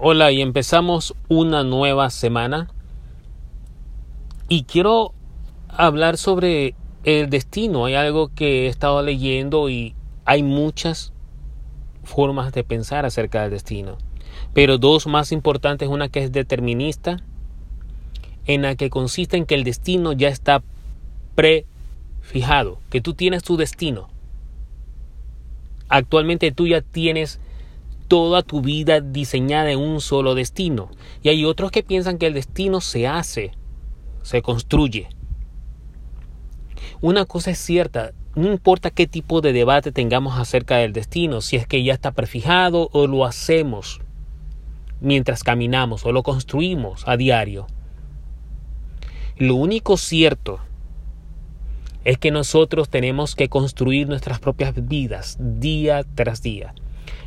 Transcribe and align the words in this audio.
Hola 0.00 0.30
y 0.30 0.40
empezamos 0.42 1.16
una 1.26 1.64
nueva 1.64 2.08
semana 2.10 2.68
y 4.48 4.62
quiero 4.62 5.12
hablar 5.68 6.18
sobre 6.18 6.76
el 7.02 7.28
destino. 7.30 7.86
Hay 7.86 7.96
algo 7.96 8.32
que 8.32 8.66
he 8.66 8.68
estado 8.68 9.02
leyendo 9.02 9.68
y 9.68 9.96
hay 10.24 10.44
muchas 10.44 11.12
formas 12.04 12.52
de 12.52 12.62
pensar 12.62 13.06
acerca 13.06 13.42
del 13.42 13.50
destino. 13.50 13.98
Pero 14.54 14.78
dos 14.78 15.08
más 15.08 15.32
importantes, 15.32 15.88
una 15.88 16.08
que 16.08 16.22
es 16.22 16.30
determinista, 16.30 17.16
en 18.46 18.62
la 18.62 18.76
que 18.76 18.90
consiste 18.90 19.36
en 19.36 19.46
que 19.46 19.56
el 19.56 19.64
destino 19.64 20.12
ya 20.12 20.28
está 20.28 20.62
prefijado, 21.34 22.78
que 22.88 23.00
tú 23.00 23.14
tienes 23.14 23.42
tu 23.42 23.56
destino. 23.56 24.08
Actualmente 25.88 26.52
tú 26.52 26.68
ya 26.68 26.82
tienes 26.82 27.40
toda 28.08 28.42
tu 28.42 28.60
vida 28.62 29.00
diseñada 29.00 29.70
en 29.70 29.78
un 29.78 30.00
solo 30.00 30.34
destino. 30.34 30.90
Y 31.22 31.28
hay 31.28 31.44
otros 31.44 31.70
que 31.70 31.82
piensan 31.82 32.18
que 32.18 32.26
el 32.26 32.34
destino 32.34 32.80
se 32.80 33.06
hace, 33.06 33.52
se 34.22 34.42
construye. 34.42 35.08
Una 37.00 37.26
cosa 37.26 37.52
es 37.52 37.58
cierta, 37.58 38.12
no 38.34 38.50
importa 38.50 38.90
qué 38.90 39.06
tipo 39.06 39.40
de 39.40 39.52
debate 39.52 39.92
tengamos 39.92 40.38
acerca 40.38 40.78
del 40.78 40.92
destino, 40.92 41.40
si 41.40 41.56
es 41.56 41.66
que 41.66 41.82
ya 41.82 41.92
está 41.92 42.12
prefijado 42.12 42.88
o 42.92 43.06
lo 43.06 43.24
hacemos 43.24 44.00
mientras 45.00 45.44
caminamos 45.44 46.04
o 46.04 46.12
lo 46.12 46.22
construimos 46.22 47.04
a 47.06 47.16
diario. 47.16 47.66
Lo 49.36 49.54
único 49.54 49.96
cierto 49.96 50.58
es 52.04 52.18
que 52.18 52.30
nosotros 52.30 52.88
tenemos 52.88 53.34
que 53.34 53.48
construir 53.48 54.08
nuestras 54.08 54.40
propias 54.40 54.74
vidas 54.88 55.36
día 55.38 56.04
tras 56.14 56.42
día. 56.42 56.74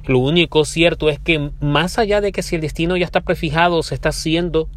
Lo 0.05 0.19
único 0.19 0.65
cierto 0.65 1.09
es 1.09 1.19
que 1.19 1.51
más 1.59 1.99
allá 1.99 2.21
de 2.21 2.31
que 2.31 2.41
si 2.41 2.55
el 2.55 2.61
destino 2.61 2.97
ya 2.97 3.05
está 3.05 3.21
prefijado, 3.21 3.83
se 3.83 3.95
está 3.95 4.09
haciendo 4.09 4.67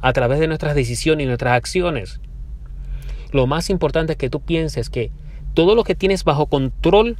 a 0.00 0.12
través 0.12 0.40
de 0.40 0.48
nuestras 0.48 0.74
decisiones 0.74 1.24
y 1.24 1.28
nuestras 1.28 1.54
acciones. 1.54 2.20
Lo 3.30 3.46
más 3.46 3.70
importante 3.70 4.12
es 4.12 4.18
que 4.18 4.30
tú 4.30 4.40
pienses 4.40 4.90
que 4.90 5.10
todo 5.54 5.74
lo 5.74 5.84
que 5.84 5.94
tienes 5.94 6.24
bajo 6.24 6.46
control, 6.46 7.16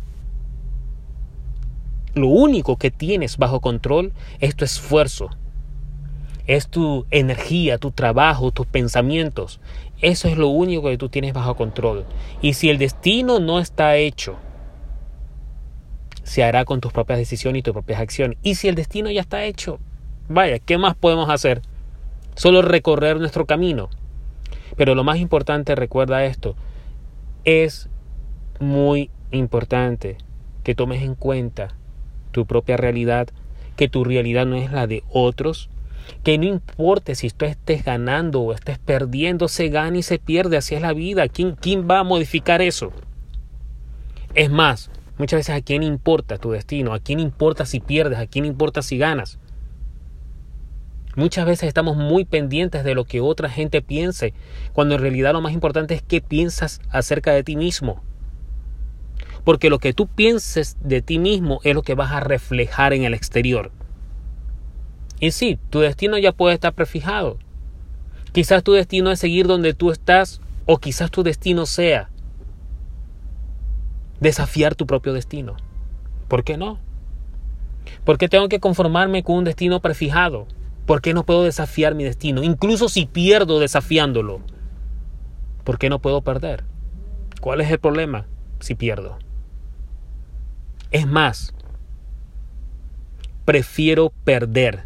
lo 2.15 2.29
único 2.29 2.77
que 2.77 2.91
tienes 2.91 3.37
bajo 3.37 3.61
control 3.61 4.13
es 4.41 4.55
tu 4.57 4.65
esfuerzo, 4.65 5.31
es 6.47 6.69
tu 6.69 7.07
energía, 7.11 7.79
tu 7.79 7.91
trabajo, 7.91 8.51
tus 8.51 8.67
pensamientos. 8.67 9.61
Eso 10.01 10.29
es 10.29 10.37
lo 10.37 10.49
único 10.49 10.89
que 10.89 10.99
tú 10.99 11.09
tienes 11.09 11.33
bajo 11.33 11.55
control. 11.55 12.05
Y 12.43 12.55
si 12.55 12.69
el 12.69 12.79
destino 12.79 13.39
no 13.39 13.59
está 13.59 13.97
hecho, 13.97 14.37
se 16.25 16.43
hará 16.43 16.65
con 16.65 16.81
tus 16.81 16.93
propias 16.93 17.19
decisiones 17.19 17.61
y 17.61 17.63
tus 17.63 17.73
propias 17.73 18.01
acciones. 18.01 18.39
Y 18.43 18.57
si 18.57 18.69
el 18.69 18.75
destino 18.75 19.11
ya 19.11 19.21
está 19.21 19.45
hecho, 19.45 19.79
vaya, 20.29 20.59
¿qué 20.59 20.79
más 20.79 20.97
podemos 20.97 21.31
hacer? 21.31 21.63
Solo 22.35 22.63
recorrer 22.63 23.21
nuestro 23.21 23.47
camino. 23.47 23.91
Pero 24.77 24.95
lo 24.95 25.05
más 25.05 25.19
importante, 25.19 25.75
recuerda 25.75 26.25
esto, 26.25 26.57
es 27.45 27.89
muy 28.59 29.11
importante 29.31 30.17
que 30.65 30.75
tomes 30.75 31.03
en 31.03 31.15
cuenta 31.15 31.77
tu 32.33 32.47
propia 32.47 32.77
realidad, 32.77 33.29
que 33.77 33.89
tu 33.89 34.03
realidad 34.03 34.47
no 34.47 34.57
es 34.57 34.73
la 34.73 34.87
de 34.87 35.05
otros, 35.11 35.69
que 36.23 36.39
no 36.39 36.45
importe 36.45 37.15
si 37.15 37.31
tú 37.31 37.45
estés 37.45 37.85
ganando 37.85 38.41
o 38.41 38.53
estés 38.53 38.79
perdiendo, 38.79 39.49
se 39.49 39.69
gana 39.69 39.99
y 39.99 40.03
se 40.03 40.19
pierde, 40.19 40.57
así 40.57 40.75
es 40.75 40.81
la 40.81 40.93
vida. 40.93 41.29
¿Quién, 41.29 41.55
quién 41.55 41.89
va 41.89 42.01
a 42.01 42.05
modificar 42.05 42.63
eso? 42.63 42.93
Es 44.35 44.51
más, 44.51 44.91
muchas 45.19 45.39
veces 45.39 45.55
a 45.55 45.61
quién 45.61 45.83
importa 45.83 46.39
tu 46.39 46.51
destino, 46.51 46.95
a 46.95 46.99
quién 46.99 47.21
importa 47.21 47.67
si 47.67 47.81
pierdes, 47.81 48.19
a 48.19 48.27
quién 48.27 48.45
importa 48.45 48.83
si 48.83 48.99
ganas. 48.99 49.39
Muchas 51.17 51.47
veces 51.47 51.69
estamos 51.69 51.97
muy 51.97 52.25
pendientes 52.25 52.83
de 52.83 52.95
lo 52.95 53.05
que 53.05 53.21
otra 53.21 53.49
gente 53.49 53.83
piense, 53.83 54.35
cuando 54.73 54.97
en 54.97 55.01
realidad 55.01 55.33
lo 55.33 55.41
más 55.41 55.53
importante 55.53 55.95
es 55.95 56.03
qué 56.03 56.21
piensas 56.21 56.81
acerca 56.91 57.33
de 57.33 57.45
ti 57.45 57.55
mismo. 57.55 58.03
Porque 59.45 59.71
lo 59.71 59.79
que 59.79 59.93
tú 59.93 60.09
pienses 60.09 60.77
de 60.81 61.03
ti 61.03 61.19
mismo 61.19 61.61
es 61.63 61.75
lo 61.75 61.83
que 61.83 61.95
vas 61.95 62.11
a 62.11 62.21
reflejar 62.21 62.93
en 62.93 63.05
el 63.05 63.15
exterior. 63.15 63.71
Y 65.21 65.31
sí, 65.31 65.59
tu 65.71 65.81
destino 65.81 66.19
ya 66.19 66.33
puede 66.33 66.55
estar 66.55 66.73
prefijado. 66.73 67.39
Quizás 68.33 68.65
tu 68.65 68.73
destino 68.73 69.13
es 69.13 69.21
seguir 69.21 69.47
donde 69.47 69.75
tú 69.75 69.93
estás 69.93 70.41
o 70.67 70.79
quizás 70.79 71.13
tu 71.13 71.23
destino 71.23 71.67
sea 71.67 72.11
desafiar 74.25 74.75
tu 74.75 74.87
propio 74.87 75.13
destino. 75.13 75.55
¿Por 76.29 76.43
qué 76.43 76.57
no? 76.57 76.81
¿Por 78.05 78.19
qué 78.19 78.29
tengo 78.29 78.49
que 78.49 78.59
conformarme 78.59 79.23
con 79.23 79.37
un 79.37 79.45
destino 79.45 79.81
prefijado? 79.81 80.49
¿Por 80.87 81.01
qué 81.01 81.15
no 81.15 81.25
puedo 81.25 81.45
desafiar 81.45 81.95
mi 81.95 82.05
destino? 82.05 82.43
Incluso 82.43 82.89
si 82.89 83.07
pierdo 83.07 83.61
desafiándolo. 83.61 84.41
¿Por 85.63 85.79
qué 85.79 85.89
no 85.89 86.01
puedo 86.01 86.23
perder? 86.23 86.65
¿Cuál 87.41 87.61
es 87.61 87.71
el 87.71 87.79
problema 87.79 88.27
si 88.61 88.75
pierdo? 88.75 89.19
Es 90.91 91.07
más, 91.07 91.55
prefiero 93.45 94.13
perder 94.25 94.85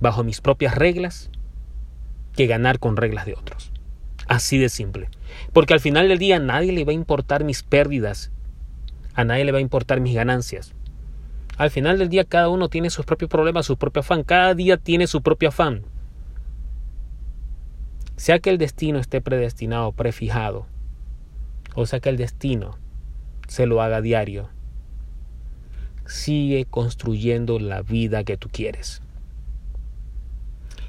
bajo 0.00 0.24
mis 0.24 0.40
propias 0.40 0.74
reglas 0.74 1.30
que 2.34 2.46
ganar 2.46 2.78
con 2.78 2.96
reglas 2.96 3.26
de 3.26 3.34
otros. 3.34 3.72
Así 4.26 4.58
de 4.58 4.68
simple. 4.68 5.08
Porque 5.52 5.74
al 5.74 5.80
final 5.80 6.08
del 6.08 6.18
día 6.18 6.38
nadie 6.38 6.72
le 6.72 6.84
va 6.84 6.92
a 6.92 6.94
importar 6.94 7.44
mis 7.44 7.62
pérdidas, 7.62 8.30
a 9.14 9.24
nadie 9.24 9.44
le 9.44 9.52
va 9.52 9.58
a 9.58 9.62
importar 9.62 10.00
mis 10.00 10.14
ganancias. 10.14 10.74
Al 11.56 11.70
final 11.70 11.98
del 11.98 12.08
día 12.08 12.24
cada 12.24 12.48
uno 12.48 12.68
tiene 12.68 12.90
sus 12.90 13.04
propios 13.04 13.30
problemas, 13.30 13.66
su 13.66 13.76
propio 13.76 14.00
afán, 14.00 14.22
cada 14.22 14.54
día 14.54 14.76
tiene 14.76 15.06
su 15.06 15.22
propio 15.22 15.50
afán. 15.50 15.82
Sea 18.16 18.38
que 18.38 18.50
el 18.50 18.58
destino 18.58 18.98
esté 18.98 19.20
predestinado, 19.20 19.92
prefijado, 19.92 20.66
o 21.74 21.86
sea 21.86 22.00
que 22.00 22.08
el 22.08 22.16
destino 22.16 22.78
se 23.46 23.66
lo 23.66 23.82
haga 23.82 24.00
diario, 24.00 24.48
sigue 26.06 26.64
construyendo 26.64 27.58
la 27.58 27.82
vida 27.82 28.24
que 28.24 28.36
tú 28.36 28.48
quieres. 28.50 29.02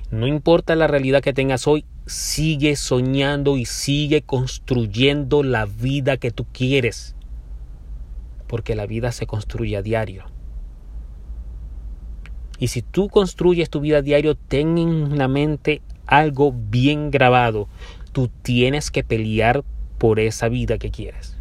No 0.09 0.28
importa 0.28 0.76
la 0.76 0.88
realidad 0.88 1.22
que 1.22 1.34
tengas 1.34 1.68
hoy, 1.68 1.86
sigue 2.06 2.76
soñando 2.76 3.56
y 3.56 3.66
sigue 3.66 4.22
construyendo 4.22 5.44
la 5.44 5.66
vida 5.66 6.18
que 6.18 6.32
tú 6.32 6.46
quieres. 6.52 7.16
Porque 8.52 8.76
la 8.76 8.86
vida 8.86 9.14
se 9.14 9.28
construye 9.28 9.78
a 9.78 9.82
diario. 9.82 10.26
Y 12.60 12.68
si 12.68 12.82
tú 12.82 13.08
construyes 13.08 13.70
tu 13.70 13.80
vida 13.80 14.00
a 14.00 14.02
diario, 14.02 14.36
ten 14.36 14.78
en 14.78 15.18
la 15.18 15.30
mente 15.30 15.82
algo 16.06 16.54
bien 16.54 17.12
grabado. 17.12 17.70
Tú 18.12 18.30
tienes 18.42 18.92
que 18.92 19.06
pelear 19.06 19.64
por 19.98 20.20
esa 20.20 20.50
vida 20.50 20.78
que 20.80 20.92
quieres. 20.92 21.38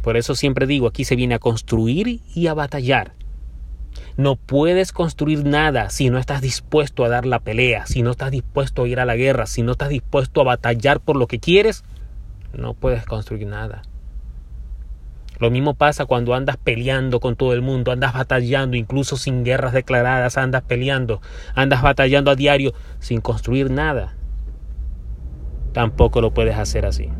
Por 0.00 0.16
eso 0.16 0.34
siempre 0.34 0.66
digo, 0.66 0.86
aquí 0.86 1.04
se 1.04 1.16
viene 1.16 1.34
a 1.34 1.38
construir 1.38 2.22
y 2.34 2.46
a 2.46 2.54
batallar. 2.54 3.12
No 4.16 4.36
puedes 4.36 4.90
construir 4.90 5.44
nada 5.44 5.90
si 5.90 6.08
no 6.08 6.16
estás 6.16 6.40
dispuesto 6.40 7.04
a 7.04 7.10
dar 7.10 7.26
la 7.26 7.40
pelea, 7.40 7.84
si 7.84 8.00
no 8.00 8.12
estás 8.12 8.30
dispuesto 8.30 8.84
a 8.84 8.88
ir 8.88 9.00
a 9.00 9.04
la 9.04 9.16
guerra, 9.16 9.44
si 9.44 9.60
no 9.60 9.72
estás 9.72 9.90
dispuesto 9.90 10.40
a 10.40 10.44
batallar 10.44 11.00
por 11.00 11.16
lo 11.16 11.26
que 11.26 11.40
quieres, 11.40 11.84
no 12.54 12.72
puedes 12.72 13.04
construir 13.04 13.46
nada. 13.46 13.82
Lo 15.38 15.50
mismo 15.50 15.74
pasa 15.74 16.06
cuando 16.06 16.34
andas 16.34 16.56
peleando 16.56 17.20
con 17.20 17.36
todo 17.36 17.52
el 17.52 17.60
mundo, 17.60 17.92
andas 17.92 18.14
batallando, 18.14 18.76
incluso 18.76 19.16
sin 19.16 19.44
guerras 19.44 19.72
declaradas, 19.74 20.38
andas 20.38 20.62
peleando, 20.62 21.20
andas 21.54 21.82
batallando 21.82 22.30
a 22.30 22.36
diario 22.36 22.72
sin 23.00 23.20
construir 23.20 23.70
nada. 23.70 24.14
Tampoco 25.72 26.22
lo 26.22 26.32
puedes 26.32 26.56
hacer 26.56 26.86
así. 26.86 27.10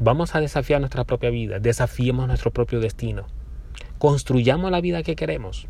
Vamos 0.00 0.34
a 0.34 0.40
desafiar 0.40 0.80
nuestra 0.80 1.04
propia 1.04 1.30
vida, 1.30 1.58
desafiemos 1.60 2.26
nuestro 2.26 2.50
propio 2.50 2.80
destino, 2.80 3.26
construyamos 3.98 4.70
la 4.70 4.80
vida 4.80 5.02
que 5.02 5.16
queremos. 5.16 5.68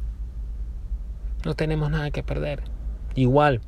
No 1.45 1.55
tenemos 1.55 1.91
nada 1.91 2.11
que 2.11 2.23
perder. 2.23 2.63
Igual, 3.15 3.61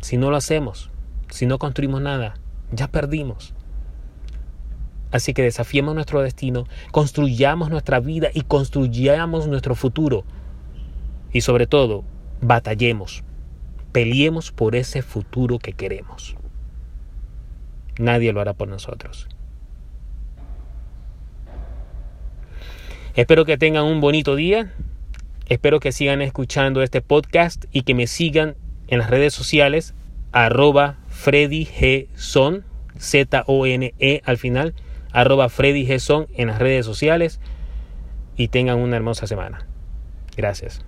si 0.00 0.16
no 0.16 0.30
lo 0.30 0.36
hacemos, 0.36 0.90
si 1.30 1.46
no 1.46 1.58
construimos 1.58 2.00
nada, 2.00 2.34
ya 2.70 2.88
perdimos. 2.88 3.55
Así 5.10 5.34
que 5.34 5.42
desafiemos 5.42 5.94
nuestro 5.94 6.20
destino, 6.22 6.66
construyamos 6.90 7.70
nuestra 7.70 8.00
vida 8.00 8.28
y 8.34 8.42
construyamos 8.42 9.46
nuestro 9.46 9.74
futuro. 9.74 10.24
Y 11.32 11.42
sobre 11.42 11.66
todo, 11.66 12.04
batallemos, 12.40 13.22
peleemos 13.92 14.52
por 14.52 14.74
ese 14.74 15.02
futuro 15.02 15.58
que 15.58 15.72
queremos. 15.72 16.36
Nadie 17.98 18.32
lo 18.32 18.40
hará 18.40 18.52
por 18.52 18.68
nosotros. 18.68 19.28
Espero 23.14 23.46
que 23.46 23.56
tengan 23.56 23.84
un 23.84 24.00
bonito 24.00 24.36
día. 24.36 24.72
Espero 25.48 25.80
que 25.80 25.92
sigan 25.92 26.20
escuchando 26.20 26.82
este 26.82 27.00
podcast 27.00 27.64
y 27.72 27.82
que 27.82 27.94
me 27.94 28.06
sigan 28.06 28.56
en 28.88 28.98
las 28.98 29.08
redes 29.08 29.32
sociales 29.32 29.94
arroba 30.32 30.98
Freddy 31.08 31.64
G. 31.64 32.08
Son, 32.14 32.64
Z-O-N-E 32.98 34.22
al 34.24 34.36
final, 34.36 34.74
arroba 35.16 35.48
Freddy 35.48 35.86
G. 35.86 35.98
Son 35.98 36.26
en 36.34 36.48
las 36.48 36.58
redes 36.58 36.84
sociales. 36.86 37.40
y 38.38 38.48
tengan 38.48 38.78
una 38.78 38.96
hermosa 38.96 39.26
semana. 39.26 39.66
Gracias. 40.36 40.84